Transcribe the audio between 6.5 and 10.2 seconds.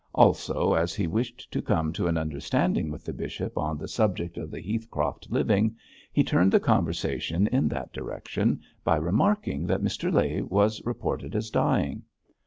the conversation in that direction by remarking that Mr